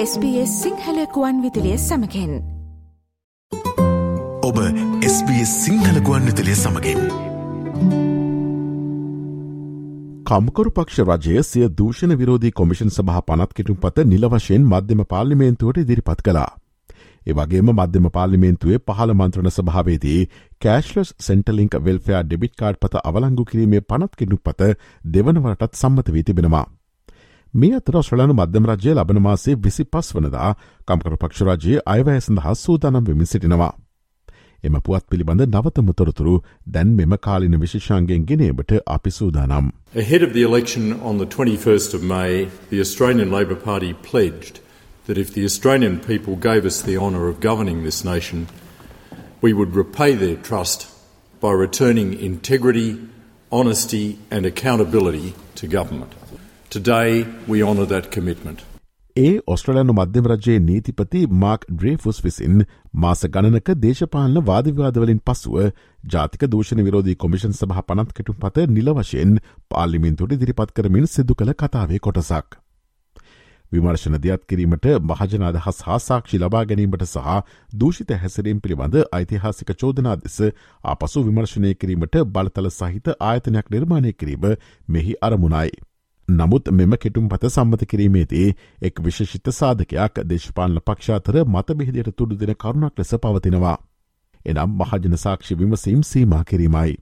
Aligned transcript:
SBS 0.00 0.50
සිංහලකුවන් 0.62 1.38
විදිලිය 1.42 1.76
සමකෙන් 1.76 2.34
ඔබ 4.42 4.58
SBS 5.08 5.54
සිංහලකුවන් 5.64 6.28
විතලිය 6.28 6.54
සමගින්. 6.54 7.00
කම්කරු 10.26 10.70
පක්ෂ 10.70 11.02
රජය 11.08 11.42
සිය 11.42 11.66
දූෂණ 11.80 12.14
විරෝධී 12.14 12.52
කොමිෂන් 12.52 12.94
සභහ 12.94 13.24
පනත් 13.26 13.50
කෙටුම් 13.52 13.80
පත 13.80 14.06
නිල 14.06 14.28
වශයෙන් 14.28 14.70
මධ්‍යම 14.70 15.04
පාර්ලිමේන්තුවට 15.04 15.82
ඉදිරිපත් 15.84 16.22
කලා. 16.22 16.46
ඒවගේම 17.26 17.74
මධ්‍යම 17.74 18.08
පාර්ලිමේන්තුවේ 18.10 18.82
පහළ 18.86 19.18
මන්ත්‍රණ 19.18 19.50
සභාවේදී 19.50 20.20
කෑශ්ලස් 20.60 21.14
සෙන්ටලිංක් 21.20 21.80
වෙල්ෆයා 21.82 22.22
ඩෙබිට් 22.22 22.54
කාඩ් 22.54 22.78
පත 22.80 23.04
අවලංගු 23.04 23.50
කිරීමේ 23.52 23.86
පනත් 23.90 24.12
කෙටුම් 24.16 24.44
පත 24.44 24.74
දෙවනවටත් 25.04 25.72
සම්මත 25.74 26.08
වී 26.08 26.22
තිබෙනවා. 26.22 26.66
මේ 27.60 27.74
අතර 27.74 27.96
ඔස්්‍රලයානු 27.96 28.34
මධ්‍යම 28.34 28.66
රජය 28.70 28.94
ලබන 28.94 29.18
මාසේ 29.20 29.54
විසි 29.64 29.84
පස් 29.84 30.08
වනදා 30.16 30.50
කම්කරු 30.88 31.16
පක්ෂරාජයේ 31.22 31.78
අයවැය 31.86 32.20
සඳහා 32.20 32.54
සූදානම් 32.54 33.06
වෙමින් 33.08 33.30
සිටිනවා. 33.32 33.72
එම 34.64 34.76
පුවත් 34.86 35.04
පිළිබඳ 35.10 35.42
නවතම 35.46 35.88
තොරතුරු 35.92 36.34
දැන් 36.74 36.94
මෙම 36.98 37.14
කාලින 37.26 37.56
විශේෂාන්ගෙන් 37.60 38.26
ගෙනීමට 38.30 38.72
අපි 38.86 39.10
සූදානම්. 39.10 39.66
Ahead 39.96 40.22
of 40.28 40.32
the 40.32 40.44
election 40.50 40.84
on 41.02 41.18
the 41.18 41.26
21st 41.26 41.94
of 41.94 42.02
May, 42.14 42.48
the 42.70 42.80
Australian 42.80 43.30
Labor 43.30 43.58
Party 43.64 43.92
pledged 44.10 44.60
that 45.06 45.18
if 45.18 45.32
the 45.32 45.44
Australian 45.44 45.98
people 46.10 46.34
gave 46.50 46.62
us 46.66 46.82
the 46.82 46.96
honour 46.98 47.24
of 47.28 47.40
governing 47.40 47.82
this 47.82 48.04
nation, 48.04 48.46
we 49.42 49.52
would 49.52 49.74
repay 49.74 50.10
their 50.14 50.38
trust 50.50 50.88
by 51.42 51.52
returning 51.66 52.14
integrity, 52.30 52.90
honesty 53.52 54.06
and 54.30 54.46
accountability 54.46 55.34
to 55.56 55.66
government. 55.78 56.12
Today, 56.70 57.24
we 57.46 57.62
honour 57.62 57.86
that 57.86 58.06
commitment. 58.10 58.58
ඒ 59.16 59.30
ඔස්ට්‍රලයානු 59.46 59.92
මධ්‍යම 59.92 60.26
රජයේ 60.26 60.56
නීතිපති 60.60 61.22
mark 61.36 61.64
ඩ්‍රේෆුස් 61.70 62.18
විසින් 62.24 62.58
මාස 62.96 63.24
ගණනක 63.28 63.70
දේශපාලන 63.78 64.36
වාදවිවාදවලින් 64.42 65.22
පසුව 65.26 65.56
ජාතික 66.08 66.44
දූෂණ 66.46 66.84
විරෝධී 66.84 67.16
commission 67.16 67.54
සභහ 67.54 67.80
පනත් 67.88 68.16
කෙටු 68.18 68.36
පත 68.38 68.66
නිල 68.72 68.92
වශයෙන් 68.92 69.34
පාලිමින්තුට 69.70 70.36
දිරිපත් 70.36 70.76
කරමින් 70.76 71.08
සිදු 71.08 71.34
කළ 71.34 71.54
කතාවේ 71.56 72.02
කොටසක්. 72.02 72.60
විමර්ශන 73.72 74.20
දියත් 74.20 74.46
කිරීමට 74.46 74.92
මහජන 75.06 75.48
අදහස් 75.48 75.82
හා 75.82 75.98
සාක්ෂි 76.02 76.38
ලබා 76.38 76.64
ගැනීමට 76.66 77.04
සහ 77.06 77.34
දූෂිත 77.76 78.16
හැසරීම් 78.18 78.60
පිළිබඳ 78.60 79.02
ඓතිහාසික 79.14 79.76
චෝදනා 79.76 80.16
දෙස 80.18 80.40
ආපසු 80.84 81.24
විමර්ශනය 81.24 81.74
කිරීමට 81.76 82.24
බලතල 82.30 82.72
සහිත 82.72 83.14
ආයතනයක් 83.26 83.70
නිර්මාණය 83.70 84.12
කිරීම 84.14 84.50
මෙහි 84.88 85.22
අරමුණයි. 85.22 85.78
නමුත් 86.28 86.68
මෙම 86.70 86.94
කෙටුම් 86.96 87.28
පත 87.28 87.48
සම්මත 87.48 87.84
කිරීමේදී 87.86 88.48
එක් 88.82 88.98
විශෂිත 89.00 89.50
සාධකයක් 89.52 90.18
දේශපාලන 90.24 90.80
පක්ෂාතර 90.82 91.36
මතබෙහිදියට 91.46 92.10
තුඩු 92.16 92.36
දෙන 92.36 92.54
කරුණක් 92.54 92.98
ලෙස 92.98 93.12
පවතිනවා. 93.16 93.76
එනම් 94.46 94.74
මහජන 94.74 95.16
සාක්ෂි 95.16 95.56
විමසීම් 95.56 96.02
සීමා 96.02 96.42
කිරීමයි. 96.44 96.96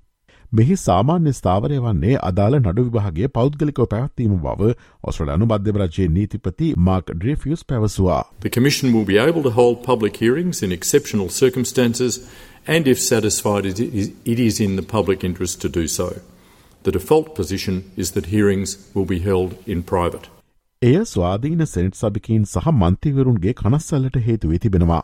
මෙහි 0.52 0.76
සාමාන්‍ය 0.76 1.32
ස්ථාවරය 1.32 1.78
වන්නේ 1.78 2.20
අදාළ 2.22 2.58
නඩු 2.60 2.84
විභාගේ 2.84 3.30
පෞද්ගලිකව 3.30 3.88
පැවත්වීම 3.94 4.38
බව 4.44 4.70
ඔස්ට්‍රලයානු 5.04 5.46
මධ්‍යවරජයේ 5.46 6.08
නීතිපති 6.10 6.70
මාක් 6.88 7.10
ඩ්‍රේෆියස් 7.10 7.64
පැවසවා. 7.64 8.22
The 8.40 8.50
Commission 8.50 8.94
will 8.94 9.08
be 9.12 9.18
able 9.18 9.42
to 9.42 9.54
hold 9.58 9.82
public 9.82 10.22
hearings 10.22 10.62
in 10.62 10.78
exceptional 10.78 11.28
circumstances 11.40 12.22
and 12.68 12.86
if 12.86 13.02
satisfied 13.02 13.66
it 13.66 14.38
is 14.38 14.60
in 14.60 14.76
the 14.76 14.88
public 14.96 15.24
interest 15.24 15.60
to 15.60 15.74
do 15.80 15.86
so. 15.88 16.10
The 16.86 16.92
default 16.92 17.28
position 17.34 17.78
is 17.96 18.12
that 18.12 18.26
hearings 18.26 18.72
will 18.94 19.06
be 19.06 19.18
held 19.18 19.54
in 19.66 19.82
private. 19.84 20.26
එය 20.82 20.98
ස්වාධීන 21.04 21.66
senate 21.66 21.96
සභිකීන් 21.96 22.44
සහ 22.44 22.72
මන්තිවරුන්ගේ 22.72 23.54
කනස්සල්ලට 23.54 24.18
හේතුවේ 24.26 24.58
තිබෙනවා. 24.58 25.02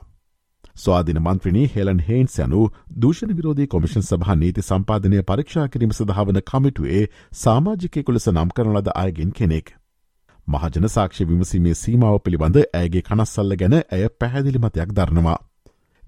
ස්වාධන 0.77 1.19
මන්ත්‍රණී 1.25 1.71
Helen 1.75 2.03
හේන්ස් 2.09 2.39
යනු 2.39 2.63
දූෂණ 3.03 3.35
විරෝධී 3.39 3.67
commission 3.67 4.07
සභහ 4.07 4.37
නීති 4.37 4.67
සම්පාධනය 4.69 5.23
පරීක්ෂා 5.31 5.67
කිරීම 5.69 5.99
සඳහාවන 5.99 6.41
කමිටුවේ 6.51 7.05
සාමාජිකය 7.43 8.03
කුලෙස 8.03 8.29
නම් 8.29 8.57
කරන 8.57 8.77
ලද 8.77 8.95
අයගෙන් 8.95 9.33
කෙනෙක්. 9.33 9.75
මහජන 10.49 10.89
සාක්ෂි 10.89 11.31
විමසීමේ 11.31 11.75
සීමාව 11.75 12.21
පිළිබඳ 12.25 12.61
ඇගේ 12.63 13.03
කනස්සල්ල 13.03 13.57
ගැන 13.57 13.77
ඇය 13.81 14.07
පැහැදිලිමතයක් 14.21 14.95
දරනවා. 14.99 15.39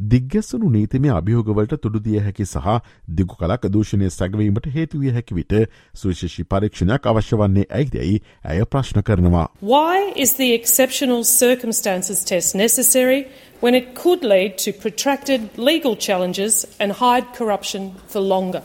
දිග්ගැස්සනු 0.01 0.71
නීතිමය 0.71 1.11
අභියෝගවලට 1.11 1.77
තුඩුදිය 1.81 2.19
හැකි 2.19 2.45
සහ 2.45 2.81
දිගු 3.09 3.37
කලක් 3.37 3.69
දූෂණය 3.69 4.11
සැගවීමට 4.11 4.67
හේතුවිය 4.75 5.13
හැකි 5.13 5.35
විට 5.35 5.55
සුවිශේෂි 5.95 6.45
පරීක්ෂණයක් 6.45 7.07
අවශ්‍ය 7.07 7.39
වන්නේ 7.39 7.67
ඇයිදැයි 7.71 8.19
ඇය 8.45 8.67
ප්‍රශ්න 8.67 9.03
කරනවා. 9.03 9.47
Why 9.63 10.13
is 10.17 10.35
the 10.35 10.53
exceptional 10.53 11.25
circumstances 11.25 12.25
test 12.25 12.57
necessary 12.57 13.27
when 13.61 13.75
it 13.75 13.95
could 13.95 14.25
lead 14.25 14.59
to 14.59 14.73
protracted 14.75 15.41
legal 15.57 15.97
challenges 15.97 16.67
and 16.81 16.93
hide 16.95 17.27
corruption 17.39 17.93
for 18.09 18.21
longer? 18.21 18.63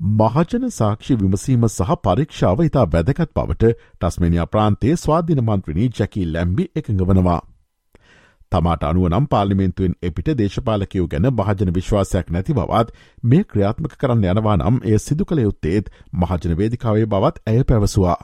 මහජන 0.00 0.70
සාක්ෂි 0.72 1.14
විමසීම 1.16 1.68
සහ 1.68 1.96
පරීක්ෂාව 2.02 2.60
ඉතා 2.64 2.86
වැදකත් 2.92 3.34
බවට 3.34 3.74
ටස්මනියා 3.74 4.46
ප්‍රාන්තේ 4.46 4.96
ස්වාධීන 4.96 5.44
මන්ත්‍රණී 5.44 5.90
ජැකී 5.98 6.32
ලැම්බි 6.32 6.72
එකඟ 6.76 7.04
වනවා. 7.10 7.42
තමාට 8.52 8.84
අනුව 8.84 9.08
නම් 9.08 9.26
පාලිමෙන්තුවෙන් 9.28 9.96
එපිට 10.02 10.30
දේශපාලකයෝ 10.34 11.08
ගැන 11.08 11.30
මහජන 11.32 11.74
විශ්වාසයක් 11.74 12.30
නැති 12.30 12.54
බවත් 12.54 12.94
මේ 13.24 13.42
ක්‍රියාත්මක 13.44 13.96
කරන්න 13.96 14.28
යනවා 14.28 14.56
නම් 14.56 14.78
එය 14.84 15.00
සිදු 15.00 15.24
කළ 15.24 15.42
යුත්තේත් 15.42 15.90
මහජන 16.14 16.56
වේදිකාවේ 16.56 17.06
බවත් 17.08 17.44
ඇය 17.46 17.64
පැවසවා. 17.64 18.18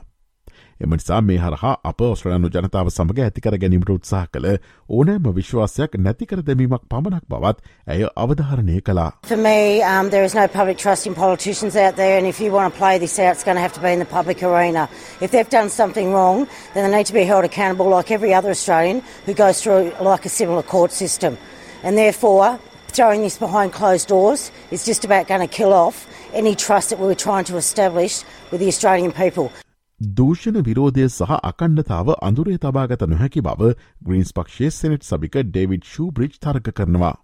එම 0.81 0.93
නිසා 0.93 1.21
මේ 1.21 1.37
හරහා 1.37 1.73
අප 1.89 2.01
ඔස්ට්‍රලයානු 2.07 2.49
ජනතාව 2.55 2.89
සමඟ 2.89 3.21
ඇතිකර 3.25 3.57
ගැනීමට 3.63 3.91
උත්සාහ 3.95 4.25
කළ 4.33 4.47
ඕනෑම 4.89 5.29
විශ්වාසයක් 5.37 5.95
නැතිකර 6.07 6.41
දැමීමක් 6.49 6.83
පමණක් 6.93 7.25
බවත් 7.29 7.57
ඇය 7.87 8.03
අවධාරණය 8.23 8.81
කළා. 8.81 9.07
For 9.31 9.37
me, 9.37 9.81
um, 9.83 10.09
there 10.09 10.25
is 10.29 10.35
no 10.35 10.47
public 10.47 10.77
trust 10.77 11.07
in 11.07 11.15
politicians 11.15 11.75
out 11.75 11.95
there, 11.95 12.17
and 12.17 12.27
if 12.27 12.41
you 12.41 12.51
want 12.51 12.73
to 12.73 12.77
play 12.77 12.99
this 12.99 13.17
out, 13.19 13.33
it's 13.35 13.47
going 13.47 13.55
to 13.55 13.65
have 13.67 13.75
to 13.79 13.83
be 13.87 13.93
in 13.93 13.99
the 13.99 14.11
public 14.17 14.43
arena. 14.43 14.87
If 15.21 15.31
they've 15.31 15.49
done 15.49 15.69
something 15.69 16.11
wrong, 16.11 16.47
then 16.73 16.83
they 16.83 16.97
need 16.97 17.07
to 17.07 17.17
be 17.21 17.25
held 17.33 17.45
accountable 17.45 17.89
like 17.97 18.11
every 18.11 18.33
other 18.33 18.51
Australian 18.51 19.03
who 19.25 19.33
goes 19.33 19.61
through 19.63 19.93
like 20.11 20.25
a 20.25 20.29
similar 20.29 20.63
court 20.63 20.91
system. 20.91 21.37
And 21.83 21.97
therefore, 21.97 22.59
throwing 22.95 23.21
this 23.21 23.37
behind 23.37 23.73
closed 23.73 24.07
doors 24.07 24.51
is 24.71 24.85
just 24.85 25.03
about 25.05 25.27
going 25.27 25.41
to 25.41 25.47
kill 25.47 25.73
off 25.73 26.07
any 26.33 26.55
trust 26.55 26.89
that 26.89 26.99
we 26.99 27.07
were 27.07 27.21
trying 27.27 27.45
to 27.45 27.57
establish 27.57 28.23
with 28.51 28.59
the 28.61 28.67
Australian 28.67 29.11
people. 29.11 29.51
දූෂණ 30.00 30.62
විරෝධය 30.64 31.02
සහ 31.06 31.32
අකණ්ඩතාව 31.42 32.10
අඳුරේ 32.18 32.58
තබාගත 32.58 33.02
නොහැකි 33.04 33.40
බව 33.42 33.72
Greens 34.02 34.30
පක්ෂේ 34.32 34.70
senate 34.72 35.02
සභික 35.04 35.34
David 35.46 35.82
shoe 35.84 36.06
breach 36.10 36.38
තරක 36.38 36.70
කරනවා. 36.72 37.16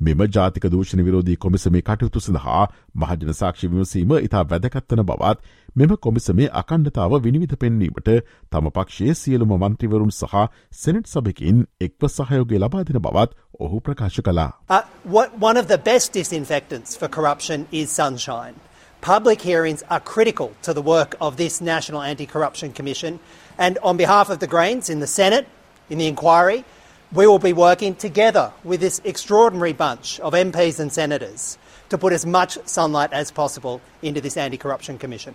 මෙම 0.00 0.22
ජාතික 0.28 0.64
දූෂණ 0.66 1.02
විරෝධී 1.04 1.36
කොමිසමේ 1.36 1.82
කටයුතු 1.82 2.20
සඳහා 2.20 2.62
මහජන 2.94 3.32
සාක්ෂි 3.34 3.68
විමසීම 3.68 4.14
ඉතා 4.18 4.44
වැදකත්වන 4.44 5.02
බවත් 5.02 5.44
මෙම 5.76 5.92
කොමිසමේ 5.98 6.48
අකණ්ඩතාව 6.54 7.16
විනිවිධ 7.22 7.56
පෙන්වීමට 7.56 8.08
තම 8.50 8.70
පක්ෂයේ 8.70 9.14
සියලුම 9.14 9.52
මන්ත්‍රීවරුන් 9.54 10.12
සහ 10.12 10.46
සෙනෙට් 10.74 11.12
සභකින් 11.12 11.58
එක්ව 11.80 12.08
සහයෝගේ 12.10 12.62
ලබාදින 12.62 13.00
බවත් 13.00 13.36
ඔහු 13.60 13.82
ප්‍රකාශ 13.82 14.22
කලා. 14.22 14.48
Uh, 14.70 14.80
what, 15.06 15.36
one 15.40 15.60
of 15.60 15.68
the 15.68 15.80
best 15.84 16.14
disinfectants 16.14 16.96
for 16.96 17.08
corruption 17.10 17.68
is 17.72 17.92
sunshine. 17.92 18.56
Public 19.01 19.41
hearings 19.41 19.83
are 19.89 19.99
critical 19.99 20.51
to 20.61 20.73
the 20.73 20.81
work 20.81 21.15
of 21.19 21.37
this 21.37 21.59
National 21.59 22.01
Anti 22.01 22.25
Corruption 22.25 22.71
Commission. 22.71 23.19
And 23.57 23.77
on 23.81 23.97
behalf 23.97 24.29
of 24.29 24.39
the 24.39 24.47
Greens 24.47 24.89
in 24.89 24.99
the 24.99 25.07
Senate, 25.07 25.47
in 25.89 25.97
the 25.97 26.07
inquiry, 26.07 26.63
we 27.11 27.27
will 27.27 27.39
be 27.39 27.53
working 27.53 27.95
together 27.95 28.53
with 28.63 28.79
this 28.79 29.01
extraordinary 29.03 29.73
bunch 29.73 30.19
of 30.21 30.33
MPs 30.33 30.79
and 30.79 30.93
senators 30.93 31.57
to 31.89 31.97
put 31.97 32.13
as 32.13 32.25
much 32.25 32.57
sunlight 32.65 33.11
as 33.11 33.31
possible 33.31 33.81
into 34.01 34.21
this 34.21 34.37
Anti 34.37 34.57
Corruption 34.57 34.97
Commission. 34.97 35.33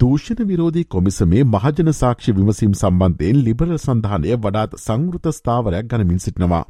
දූෂණ 0.00 0.44
විරෝධී 0.50 0.84
කොමිසමේ 0.94 1.42
මහජන 1.54 1.90
සාක්ෂි 1.92 2.32
විමසීම් 2.36 2.72
සම්බන්ධයෙන් 2.80 3.40
liberal 3.48 3.76
සඳහනය 3.76 4.36
වඩාත් 4.46 4.76
සංවෘත 4.84 5.32
ස්ථාවරයක් 5.38 5.90
ගනමින් 5.90 6.20
සිටිනවා. 6.26 6.64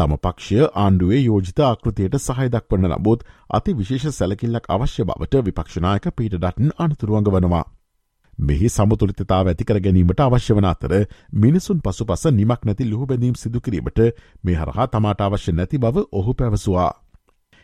තම 0.00 0.14
පක්ෂය 0.18 0.60
ආණ්ඩුවේ 0.76 1.20
යෝජිත 1.22 1.60
ආකෘතියට 1.62 2.16
සහය 2.20 2.48
දක්වන්න 2.50 2.94
නමුත් 2.94 3.26
අති 3.50 3.76
විශේෂ 3.76 4.18
සැලකිල්ලක් 4.18 4.70
අවශ්‍ය 4.70 5.06
බවට 5.06 5.44
විපක්ෂනායක 5.46 6.08
පීට 6.12 6.36
ඩටන් 6.36 6.72
අනතුරුවඟ 6.78 7.30
වනවා. 7.30 7.64
මෙහි 8.38 8.68
සමතුලිතතාව 8.68 9.48
ඇතිකර 9.48 9.80
ගැනීමට 9.80 10.20
අවශ්‍ය 10.20 10.54
වන 10.54 10.66
අතර 10.66 10.94
මිනිසුන් 11.36 11.80
පසු 11.80 12.06
පස 12.06 12.24
නිමක් 12.32 12.64
නැති 12.64 12.86
ලුහු 12.86 13.06
බැඳීම් 13.06 13.36
සිදුකිරීමට 13.36 14.00
මේ 14.44 14.56
හරහා 14.56 14.86
තමාට 14.88 15.20
අවශ්‍ය 15.22 15.52
නැති 15.52 15.78
බව 15.78 16.06
ඔහු 16.12 16.34
පැවසවා. 16.34 16.90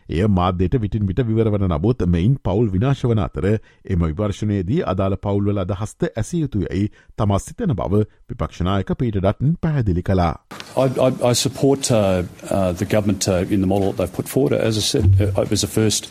එය 0.09 0.27
මාධ්‍යයට 0.29 0.79
විටින් 0.81 1.07
විට 1.09 1.23
විවරවන 1.29 1.67
නමුත් 1.73 2.07
මෙයින් 2.07 2.37
පවුල් 2.45 2.71
විනාශ 2.73 3.05
වන 3.11 3.23
අතර 3.27 3.47
එම 3.95 4.07
විවර්ශනයේදී 4.11 4.81
අදාළ 4.93 5.17
පවුල්වල 5.27 5.59
අදහස්ත 5.65 6.09
ඇසිය 6.17 6.43
යුතුයයි 6.43 6.85
තමා 7.19 7.39
සිතන 7.39 7.75
බව 7.75 8.03
විපක්ෂනායක 8.31 8.95
පීට 9.01 9.19
ඩටන් 9.19 9.57
පැහැදිලි 9.61 10.03
කලා. 10.03 10.33
I, 10.77 10.87
I, 11.07 11.11
I 11.31 11.33
support 11.33 11.91
uh, 11.91 12.23
uh, 12.51 12.73
the 12.73 12.85
government 12.85 13.29
uh, 13.29 13.45
in 13.51 13.61
the 13.61 13.67
model 13.67 13.93
that 13.93 13.97
they've 13.99 14.17
put 14.17 14.29
forward. 14.29 14.53
As 14.53 14.79
I 14.79 14.81
said, 14.81 15.21
uh, 15.21 15.43
it 15.43 15.51
was 15.51 15.61
the 15.61 15.73
first, 15.81 16.11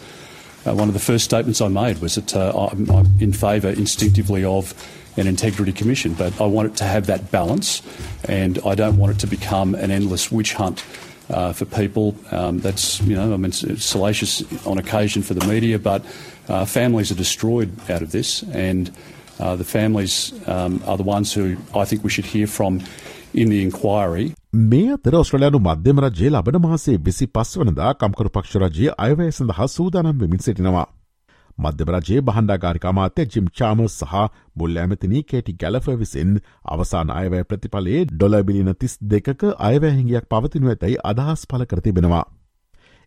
uh, 0.66 0.74
one 0.74 0.90
of 0.90 0.94
the 0.94 1.06
first 1.12 1.26
statements 1.26 1.62
I 1.62 1.68
made 1.68 2.02
was 2.02 2.16
that 2.16 2.36
uh, 2.36 2.52
I'm, 2.68 2.90
I'm 2.90 3.10
in 3.20 3.34
favour 3.34 3.70
instinctively 3.70 4.44
of 4.44 4.74
an 5.18 5.28
integrity 5.28 5.72
commission, 5.72 6.14
but 6.14 6.42
I 6.42 6.46
want 6.46 6.72
it 6.72 6.76
to 6.78 6.84
have 6.84 7.06
that 7.08 7.32
balance, 7.32 7.82
and 8.28 8.60
I 8.66 8.76
don't 8.76 8.98
want 8.98 9.14
it 9.16 9.20
to 9.20 9.28
become 9.28 9.76
an 9.76 9.92
endless 9.92 10.32
witch 10.32 10.54
hunt. 10.54 10.84
Uh, 11.28 11.52
for 11.52 11.66
people, 11.66 12.16
um, 12.32 12.60
that's 12.60 13.02
you 13.02 13.16
know, 13.16 13.34
I 13.34 13.38
mean, 13.38 13.50
it's 13.50 13.84
salacious 13.84 14.44
on 14.66 14.78
occasion 14.78 15.24
for 15.24 15.34
the 15.34 15.46
media, 15.48 15.80
but 15.80 16.06
uh, 16.48 16.66
families 16.66 17.12
are 17.12 17.16
destroyed 17.16 17.72
out 17.90 18.04
of 18.04 18.12
this, 18.12 18.44
and 18.54 18.92
uh, 19.40 19.56
the 19.56 19.64
families 19.64 20.34
um, 20.48 20.84
are 20.86 20.98
the 20.98 21.04
ones 21.04 21.34
who 21.34 21.58
I 21.74 21.86
think 21.86 22.04
we 22.04 22.12
should 22.12 22.26
hear 22.26 22.46
from 22.46 22.82
in 23.34 23.50
the 23.50 23.62
inquiry. 23.64 24.28
මේ 24.54 24.92
අතර 24.94 25.16
ඔස්ට්‍රලයානු 25.16 25.60
මධ්‍යම 25.60 26.00
රජයේ 26.06 26.30
ලබන 26.30 26.58
මාසේ 26.66 26.98
විසි 27.08 27.26
පස් 27.38 27.58
වනදා 27.58 27.94
කම්කරු 27.94 28.30
පක්ෂ 28.30 28.56
රජයේ 28.66 28.94
අයවැය 29.08 29.32
සඳහා 29.32 29.66
සූදානම් 29.78 30.22
වෙමින් 30.22 30.40
සිටිනවා. 30.40 30.86
මධ්‍යම 31.58 31.92
රජයේ 31.92 32.22
බහන්ඩාගාරික 32.22 32.86
අමාත්‍ය 32.86 33.26
ජිම් 33.28 33.46
චාම 33.54 33.84
සහ 33.88 34.16
මුල්ල 34.56 34.80
ඇමතිනී 34.80 35.24
කේටි 35.26 35.54
ගැලෆ 35.56 35.88
විසින් 35.98 36.34
අවසාන 36.68 37.14
අයවැය 37.14 37.46
ප්‍රතිඵලේ 37.46 38.02
ඩොලබිලින 38.08 38.72
තිස් 38.76 38.98
දෙකක 39.08 39.46
අයවැහැහිගයක් 39.62 40.28
පවතිනු 40.30 40.74
ඇතැයි 40.74 41.00
අදහස් 41.06 41.48
පල 41.48 41.66
කරතිබෙනවා. 41.66 42.26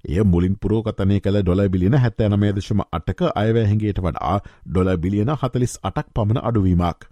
එය 0.05 0.25
මුලින් 0.25 0.57
පුරෝගතනය 0.57 1.21
කළ 1.21 1.43
ඩොල 1.43 1.63
බිලියන 1.69 1.99
හැත්ත 1.99 2.27
නමේදශම 2.29 2.83
අටක 2.93 3.23
අයවැහැගේට 3.35 4.01
වඩා 4.01 4.35
ඩොල 4.67 4.91
බිලියන 4.99 5.33
හතලිස් 5.37 5.79
අටක් 5.85 6.13
පමණ 6.15 6.43
අඩුවීමක්. 6.43 7.09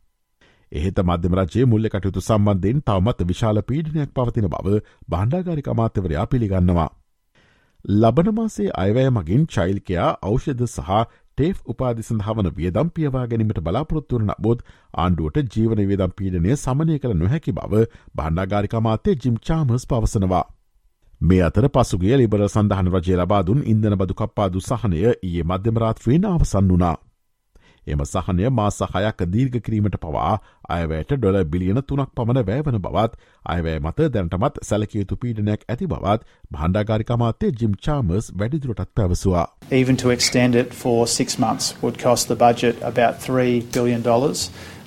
එහෙත 0.72 0.98
මධ්‍යම 1.00 1.34
රජයේ 1.36 1.66
මුල්ල 1.66 1.88
කටයුතු 1.88 2.20
සම්බන්ධයෙන් 2.22 2.80
තවමත් 2.82 3.26
විශාල 3.28 3.62
පීඩනයක් 3.62 4.14
පවතින 4.14 4.48
බව 4.48 4.78
බණ්ඩාගාරික 5.08 5.68
අමාත්‍යවරයා 5.68 6.26
පිළිගන්නවා. 6.26 6.88
ලබනමාසේ 7.84 8.70
අයවැය 8.76 9.10
මගින් 9.10 9.46
චෛල්කයා 9.48 10.10
ඖෂධ 10.22 10.64
සහ 10.66 10.90
ටේෆ් 11.38 11.56
උපාදි 11.66 12.02
සඳහාවන 12.02 12.50
වියදම් 12.52 12.90
පියවා 12.90 13.24
ගැනීමට 13.26 13.60
බලාපොරොත්තුවරන 13.60 14.34
බොත් 14.40 14.60
ආණ්ඩුවට 14.94 15.54
ජීවන 15.54 15.82
වියදම් 15.84 16.12
පීඩනය 16.14 16.56
සමනය 16.56 16.98
කළ 16.98 17.16
නොහැකි 17.16 17.52
බව 17.52 17.82
බණ්ඩාගාරික 18.14 18.74
අමාත්‍ය 18.74 19.16
ජිම් 19.16 19.36
චාමස් 19.40 19.86
පවසනවා. 19.86 20.44
මේ 21.20 21.42
අතර 21.42 21.68
පසුගේ 21.70 22.16
ලිබර 22.16 22.42
සඳහන 22.46 22.88
රජය 22.90 23.16
ලබාදුන් 23.16 23.60
ඉන්දන 23.64 23.96
බදු 23.96 24.14
කප්පාදු 24.14 24.60
සහනය 24.62 24.96
ඒ 25.02 25.42
මධ්‍යමරාත්‍රයෙන් 25.44 26.26
අවසන් 26.26 26.68
වනා. 26.70 26.96
එම 27.86 28.04
සහනය 28.04 28.48
මාස 28.50 28.78
හයක් 28.94 29.24
දීර්ඝ 29.34 29.58
කිරීමට 29.66 29.98
පවා 30.04 30.32
අයවැයට 30.76 31.12
ඩොල 31.16 31.38
බිලියන 31.52 31.80
තුනක් 31.88 32.10
පමණ 32.16 32.46
වැෑවන 32.48 32.78
බවත් 32.86 33.18
අයවැය 33.54 33.78
මත 33.80 34.08
දැනටමත් 34.14 34.58
සැලකයුතු 34.68 35.18
පීඩනයක් 35.24 35.66
ඇති 35.68 35.86
බවත් 35.86 36.26
භණ්ඩාගාරිකමාත්‍ය 36.52 37.52
ජිම් 37.60 37.76
චාමර්ස් 37.86 38.32
වැඩිදුරටත් 38.38 38.94
පැවසවා. 38.94 39.46
Even 39.70 39.96
to 39.96 40.10
extend 40.10 40.54
it 40.54 40.74
for 40.74 41.06
six 41.08 41.38
months 41.38 41.74
would 41.82 42.02
cost 42.02 42.28
the 42.28 42.38
budget 42.46 42.82
about 42.82 43.20
$3 43.20 43.62
billion. 43.72 44.02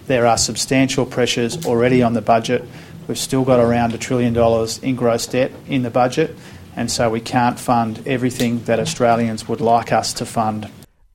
There 0.08 0.26
are 0.26 0.38
substantial 0.38 1.06
pressures 1.06 1.58
already 1.66 2.02
on 2.04 2.14
the 2.14 2.22
budget. 2.22 2.64
We've 3.08 3.18
still 3.18 3.44
got 3.44 3.60
around 3.60 3.94
a 3.94 3.98
trillion 3.98 4.34
dollars 4.34 4.80
in 4.80 4.96
gross 4.96 5.28
debt 5.28 5.52
in 5.68 5.84
the 5.84 5.90
budget, 5.90 6.36
and 6.76 6.92
so 6.92 7.10
we 7.10 7.22
can't 7.22 7.60
fund 7.60 8.02
everything 8.06 8.60
that 8.66 8.80
Australians 8.80 9.48
would 9.48 9.62
like 9.62 9.92
us 9.92 10.14
to 10.14 10.26
fund. 10.26 10.70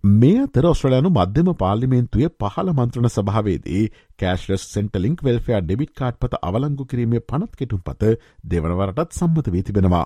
මේ 0.04 0.38
අතර 0.38 0.66
ඔස්ට්‍රලයානු 0.66 1.10
මධ්‍යම 1.10 1.46
පාර්ලිමේන්තුවේ 1.54 2.28
පහළ 2.40 2.70
මන්ත්‍රණ 2.72 3.12
සභාවේදී 3.12 3.84
කෑශ්ලස් 4.18 4.64
සෙන්ටලින්ක් 4.72 5.22
වෙල්ෆයා 5.22 5.60
debit 5.62 5.92
card 5.94 6.18
පත 6.20 6.40
අවලංගු 6.42 6.84
කිරීමේ 6.84 7.22
පනත් 7.22 7.56
කෙටුම් 7.56 7.80
පත 7.80 8.10
දෙවනවරටත් 8.44 9.16
සම්මත 9.18 9.48
වී 9.48 9.62
තිබෙනවා. 9.62 10.04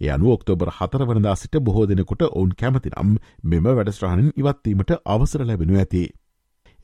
ඒ 0.00 0.10
අනු 0.10 0.32
ඔක්තෝබර් 0.32 0.72
හතර 0.72 1.04
වනදා 1.04 1.36
සිට 1.36 1.60
බොහෝ 1.60 1.86
දෙනෙකුට 1.86 2.24
ඔවුන් 2.28 2.56
කැමතිනම් 2.56 3.14
මෙම 3.44 3.68
වැඩස්ට්‍රහණින් 3.70 4.32
ඉවත්වීමට 4.36 4.92
අවසර 5.08 5.46
ලැබෙනු 5.46 5.78
ඇති. 5.78 6.02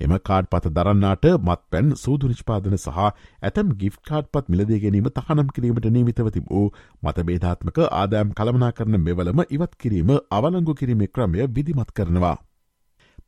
එම 0.01 0.15
කාඩ් 0.21 0.47
පත 0.49 0.71
දරන්නාට 0.71 1.27
මත් 1.39 1.61
පැන් 1.71 1.93
සූදු 1.97 2.29
නිෂ්පාදන 2.29 2.77
සහ 2.77 2.99
ඇතැම් 3.01 3.69
ගිෆ් 3.77 3.99
කාඩ් 4.03 4.27
පත් 4.29 4.45
මිලදේ 4.49 4.81
ගැනීම 4.81 5.11
තහනම් 5.11 5.49
කිරීමට 5.51 5.87
නීමිතව 5.89 6.31
තිබූ 6.31 6.65
මතබේධාත්මක 7.03 7.79
ආදායම් 7.93 8.33
කළමනා 8.33 8.73
කරන 8.73 8.99
මෙවලම 9.01 9.45
ඉවත් 9.49 9.77
කිරීම 9.77 10.11
අවලංගු 10.33 10.75
කිරීමේ 10.75 11.09
ක්‍රමය 11.09 11.47
විදිමත් 11.51 11.91
කරනවා. 11.93 12.37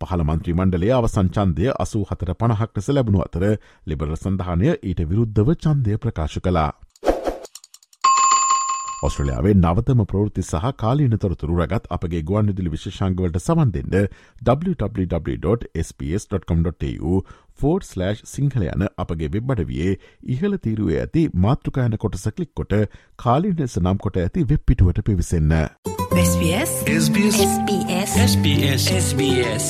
පහළ 0.00 0.22
මන්ත්‍රී 0.22 0.54
මණ්ඩලේ 0.54 0.92
අවසංචන්දය 0.92 1.68
අසූ 1.76 2.02
හතර 2.04 2.32
පණහක් 2.34 2.70
ලෙස 2.76 2.88
ලැබුණු 2.90 3.22
අතර 3.22 3.44
ලිබරල් 3.86 4.16
සඳහනය 4.16 4.68
ඊට 4.82 5.00
විරුද්ධව 5.04 5.48
චන්දය 5.56 5.96
ප්‍රකාශ 5.98 6.38
කලා. 6.40 6.70
ඔස්ට්‍රලයාාවේ 9.02 9.54
නවතම 9.54 10.04
ප්‍රෘති 10.10 10.43
සහ 10.43 10.72
කාලීන 10.76 11.19
තොරතුරු 11.19 11.56
රගත් 11.56 11.87
අපගේ 11.96 12.22
ගුවන් 12.22 12.46
විදිලි 12.50 12.70
විශෂංගවලට 12.75 13.38
සවන්දෙන්ද 13.40 13.94
www.sps.com.tu 14.46 17.22
ෆෝඩ් 17.60 17.82
සිංහල 18.26 18.62
යන 18.69 18.87
අපගේ 18.96 19.28
වෙබ්බඩ 19.34 19.60
වියේ 19.69 19.98
ඉහල 20.37 20.52
තීරුවේ 20.58 21.00
ඇති 21.02 21.28
මාතෘකායන 21.46 21.98
කොටස 21.98 22.28
කලික් 22.31 22.54
කොට 22.54 22.72
කාලීනෙස 23.16 23.78
නම් 23.82 23.98
කොට 23.98 24.16
ඇති 24.25 24.46
වෙබ්පිටුවට 24.54 25.02
පිවිසන්න. 25.02 25.52
SBS 26.16 26.72
SBS 26.94 27.38
SBS 27.44 28.16
SBS 28.25 28.88
SBS 28.96 29.64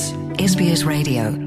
SBS 0.45 0.85
Radio 0.85 1.46